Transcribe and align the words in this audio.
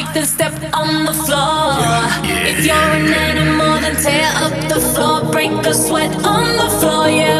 freak, 0.00 0.14
then 0.14 0.26
step 0.26 0.52
on 0.74 1.04
the 1.04 1.12
floor. 1.12 1.74
If 2.24 2.64
you're 2.64 2.76
an 2.76 3.12
animal, 3.12 3.80
then 3.80 3.96
tear 3.96 4.30
up 4.36 4.68
the 4.68 4.80
floor, 4.80 5.30
break 5.30 5.50
the 5.62 5.72
sweat 5.72 6.14
on 6.24 6.56
the 6.56 6.68
floor, 6.78 7.08
yeah. 7.08 7.39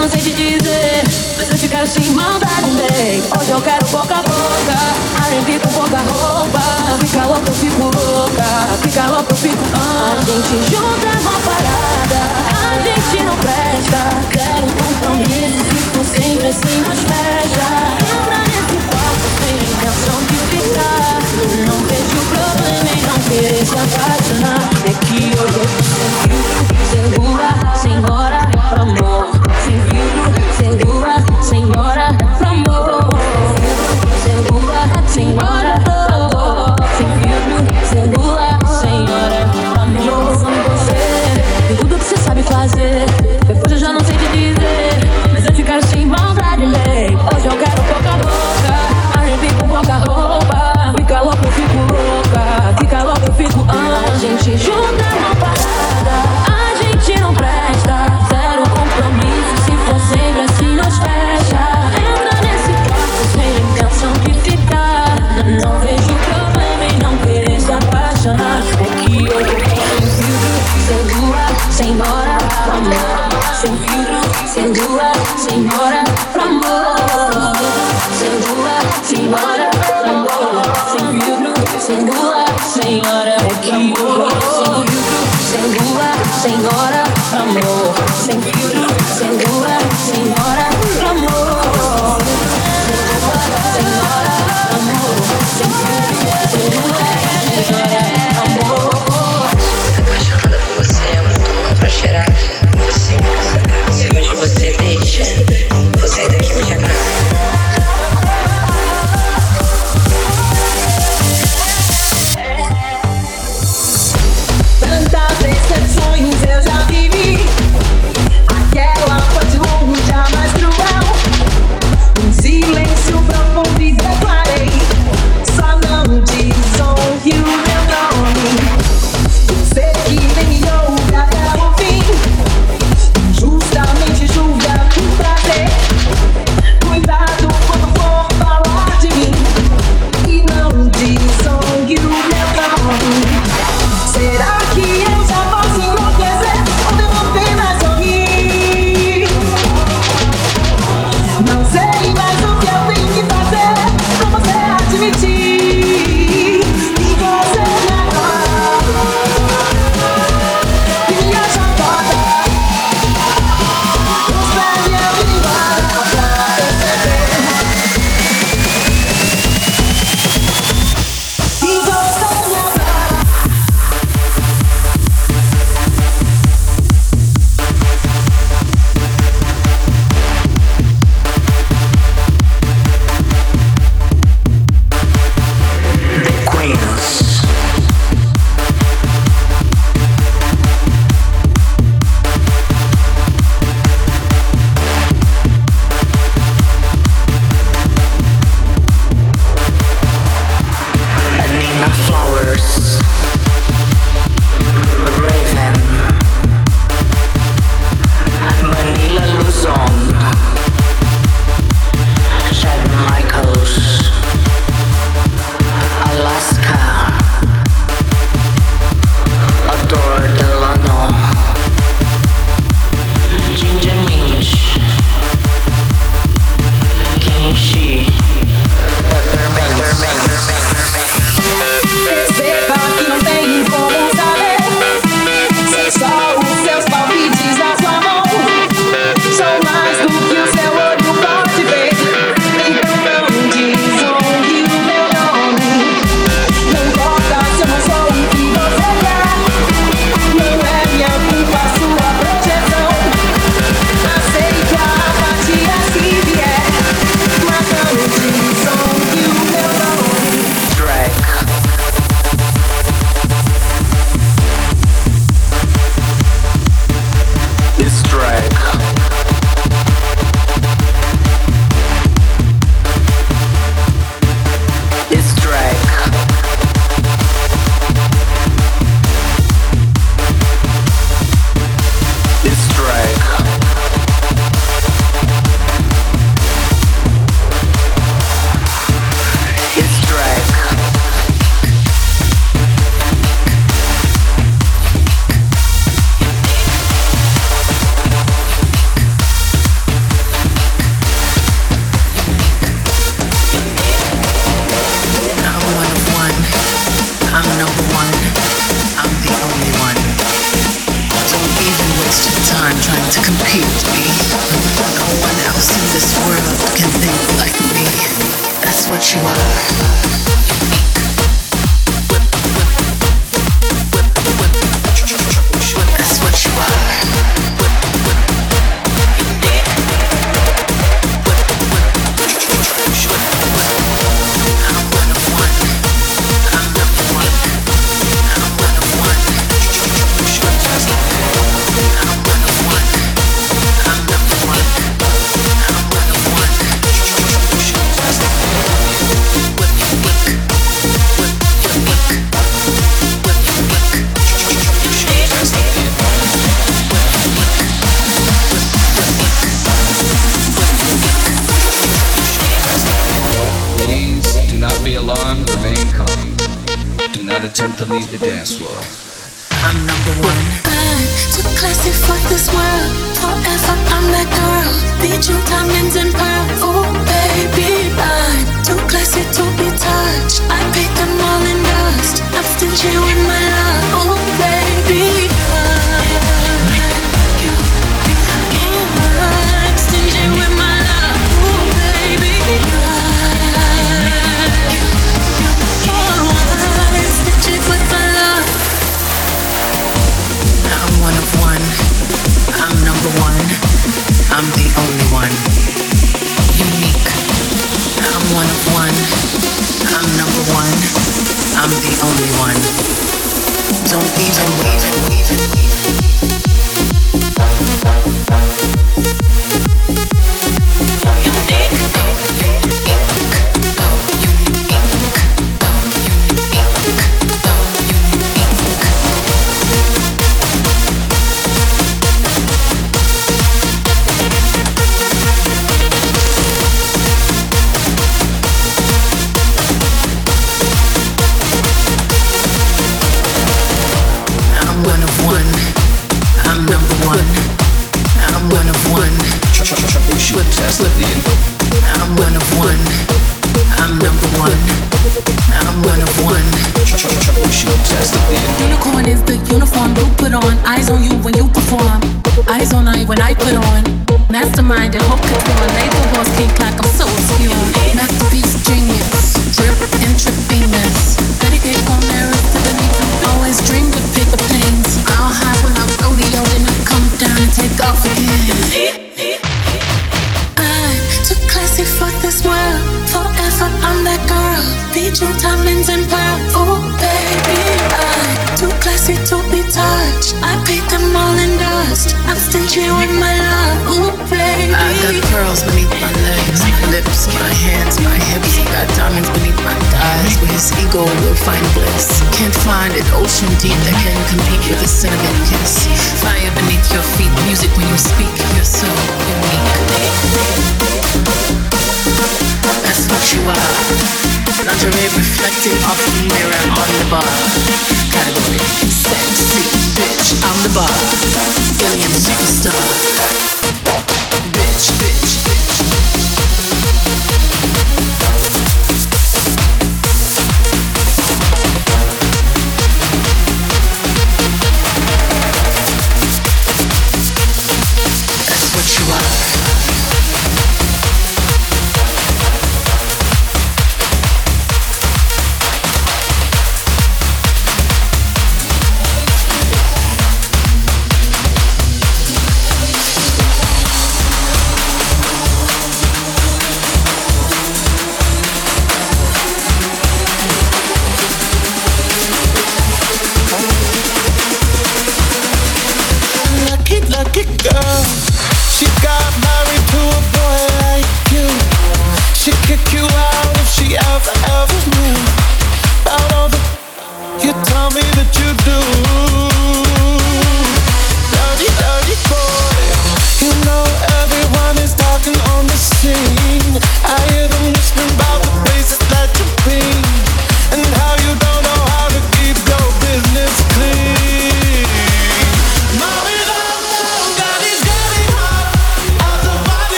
não 0.00 0.08
sei 0.08 0.20
te 0.22 0.32
dizer, 0.32 1.02
mas 1.36 1.50
eu 1.50 1.58
te 1.58 1.68
quero 1.68 1.86
te 1.86 2.00
mandar 2.10 2.64
um 2.64 2.74
bem. 2.74 3.22
Hoje 3.38 3.50
eu 3.50 3.60
quero 3.60 3.86
boca 3.88 4.14
a 4.14 4.22
boca. 4.22 5.09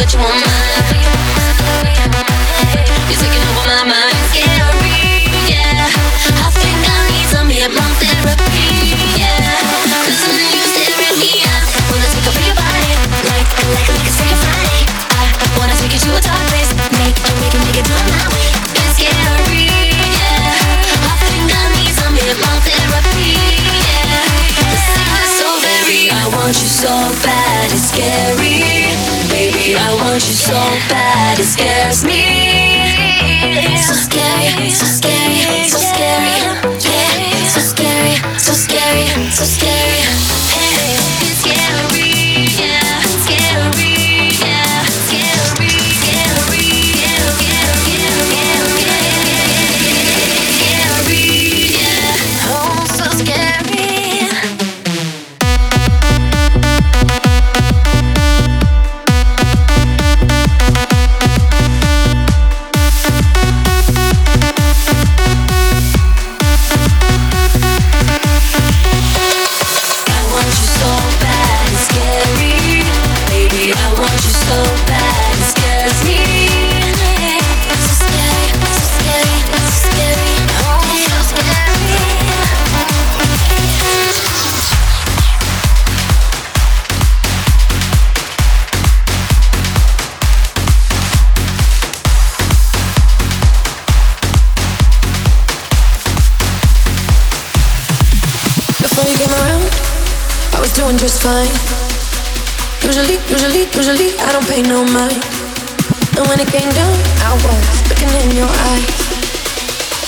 that 0.00 0.14
you 0.14 0.20
want. 0.20 0.59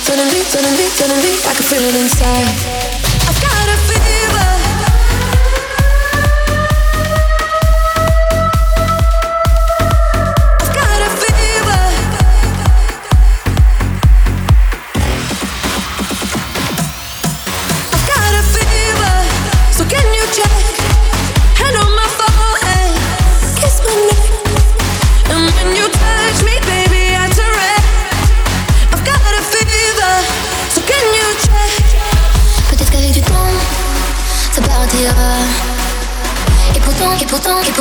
Suddenly, 0.03 0.41
suddenly, 0.43 0.87
suddenly, 0.99 1.33
I 1.47 1.55
can 1.55 1.63
feel 1.63 1.83
it 1.83 1.95
inside. 1.95 3.02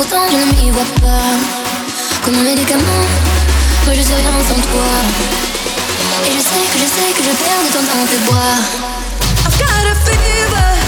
pourtant 0.02 0.26
je 0.30 0.36
ne 0.36 0.62
m'y 0.62 0.70
vois 0.70 0.82
pas. 1.00 1.32
Comme 2.24 2.34
un 2.34 2.42
médicament, 2.42 3.04
moi 3.84 3.94
je 3.94 4.02
sais 4.02 4.14
rien 4.14 4.32
sans 4.48 4.60
toi. 4.70 4.90
Et 6.26 6.32
je 6.32 6.40
sais 6.40 6.64
que 6.72 6.78
je 6.78 6.88
sais 6.94 7.12
que 7.16 7.22
je 7.22 7.30
perds 7.42 7.62
de 7.64 7.72
temps 7.72 7.92
à 7.92 8.06
te 8.06 8.18
boire. 8.26 8.62
I've 9.46 9.58
got 9.58 9.86
a 9.90 9.94
fever. 10.04 10.81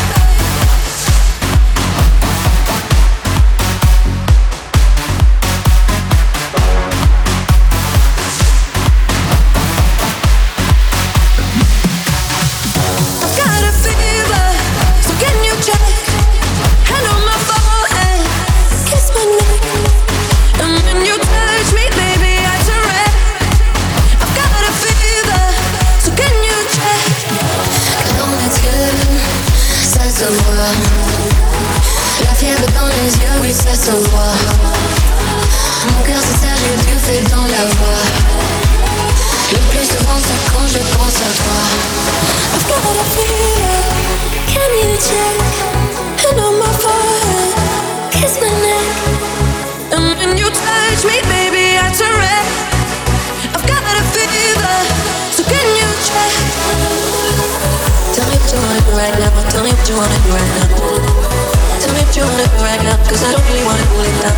cause 62.83 63.23
I 63.23 63.31
don't 63.31 63.47
really 63.47 63.63
wanna 63.63 63.87
cool 63.95 64.03
it 64.03 64.17
down. 64.19 64.35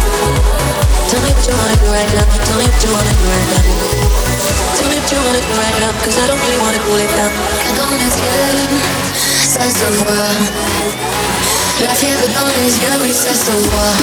Tell 1.09 1.21
me 1.25 1.33
you 1.33 1.55
wanna 1.57 1.77
do 1.81 1.89
now, 1.89 2.29
tell 2.45 2.59
me 2.61 2.69
you 2.69 2.91
wanna 2.93 3.15
do 3.17 3.29
now. 3.33 3.65
Tell 4.77 4.89
me 4.93 4.99
you 5.01 5.19
wanna 5.25 5.41
do 5.41 5.57
I 5.57 6.27
don't 6.29 6.41
really 6.45 6.61
wanna 6.61 6.81
cool 6.85 7.01
it 7.01 7.13
down. 7.17 7.33
Les 7.97 8.13
yeux, 8.13 8.77
ça 9.49 9.65
se 9.73 9.89
voit. 9.97 10.37
La 11.81 11.95
fièvre 11.95 12.29
dans 12.35 12.49
les 12.61 12.73
yeux, 12.77 12.97
oui, 13.01 13.13
ça 13.13 13.33
se 13.33 13.53
voit. 13.69 13.97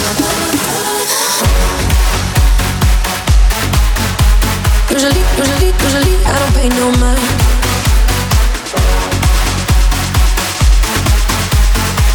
Usually, 4.90 5.24
usually, 5.38 5.74
usually 5.86 6.16
I 6.26 6.40
don't 6.40 6.54
pay 6.54 6.70
no 6.70 6.92
mind 6.98 7.53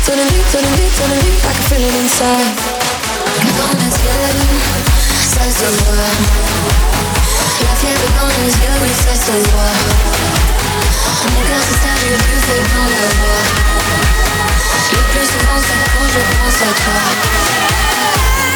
I 0.08 1.52
can 1.52 1.64
feel 1.68 1.84
it 1.84 1.94
inside. 2.00 2.56
Le 3.36 3.52
plus 3.52 3.58
dans. 3.58 3.76
Le 14.78 15.02
c'est 15.04 15.44
je 16.08 16.22
pense 16.40 16.62
à 16.62 16.72
toi. 16.72 18.47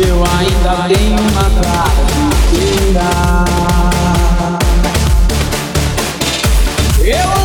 Eu 0.00 0.22
ainda 0.38 0.86
tenho 0.94 1.18
uma 1.18 1.50
tarde 1.60 2.14
inteira. 2.54 3.10
Eu 7.00 7.37